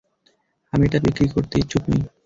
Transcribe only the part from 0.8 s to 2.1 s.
এটা বিক্রি করতে ইচ্ছুক নই।